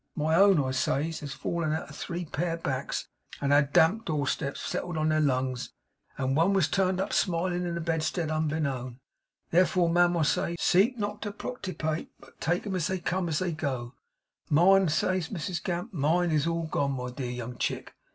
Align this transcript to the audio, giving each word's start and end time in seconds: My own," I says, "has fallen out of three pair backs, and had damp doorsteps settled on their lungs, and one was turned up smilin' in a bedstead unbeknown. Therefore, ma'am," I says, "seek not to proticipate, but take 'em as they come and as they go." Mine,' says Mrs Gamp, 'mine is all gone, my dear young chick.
My 0.15 0.33
own," 0.33 0.59
I 0.59 0.71
says, 0.71 1.19
"has 1.19 1.33
fallen 1.33 1.73
out 1.73 1.87
of 1.87 1.95
three 1.95 2.25
pair 2.25 2.57
backs, 2.57 3.07
and 3.39 3.51
had 3.51 3.71
damp 3.71 4.05
doorsteps 4.05 4.59
settled 4.59 4.97
on 4.97 5.09
their 5.09 5.19
lungs, 5.19 5.73
and 6.17 6.35
one 6.35 6.53
was 6.53 6.67
turned 6.67 6.99
up 6.99 7.13
smilin' 7.13 7.67
in 7.67 7.77
a 7.77 7.81
bedstead 7.81 8.31
unbeknown. 8.31 8.97
Therefore, 9.51 9.89
ma'am," 9.91 10.17
I 10.17 10.23
says, 10.23 10.55
"seek 10.59 10.97
not 10.97 11.21
to 11.21 11.31
proticipate, 11.31 12.09
but 12.19 12.41
take 12.41 12.65
'em 12.65 12.73
as 12.75 12.87
they 12.87 12.97
come 12.97 13.25
and 13.25 13.29
as 13.29 13.37
they 13.37 13.51
go." 13.51 13.93
Mine,' 14.49 14.89
says 14.89 15.29
Mrs 15.29 15.63
Gamp, 15.63 15.93
'mine 15.93 16.31
is 16.31 16.47
all 16.47 16.65
gone, 16.65 16.93
my 16.93 17.11
dear 17.11 17.29
young 17.29 17.59
chick. 17.59 17.93